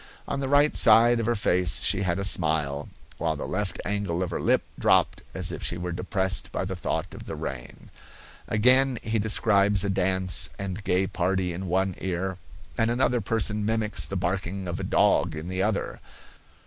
On 0.27 0.39
the 0.39 0.49
right 0.49 0.75
side 0.75 1.19
of 1.19 1.27
her 1.27 1.35
face 1.35 1.83
she 1.83 2.01
had 2.01 2.17
a 2.17 2.23
smile, 2.23 2.89
while 3.19 3.35
the 3.35 3.45
left 3.45 3.79
angle 3.85 4.23
of 4.23 4.31
her 4.31 4.41
lip 4.41 4.63
dropped 4.79 5.21
as 5.35 5.51
if 5.51 5.61
she 5.61 5.77
were 5.77 5.91
depressed 5.91 6.51
by 6.51 6.65
the 6.65 6.75
thought 6.75 7.13
of 7.13 7.25
the 7.25 7.35
rain. 7.35 7.91
Again, 8.47 8.97
he 9.03 9.19
describes 9.19 9.83
a 9.83 9.91
dance 9.91 10.49
and 10.57 10.83
gay 10.83 11.05
party 11.05 11.53
in 11.53 11.67
one 11.67 11.93
ear, 12.01 12.39
and 12.79 12.89
another 12.89 13.21
person 13.21 13.63
mimics 13.63 14.05
the 14.07 14.15
barking 14.17 14.67
of 14.67 14.79
a 14.79 14.83
dog 14.83 15.35
in 15.35 15.49
the 15.49 15.61
other. 15.61 15.99